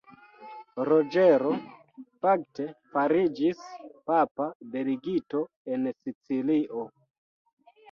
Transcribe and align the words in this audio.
Roĝero, 0.87 1.51
fakte, 2.23 2.65
fariĝis 2.95 3.61
papa 4.09 4.49
delegito 4.79 5.45
en 5.77 5.89
Sicilio. 5.99 6.91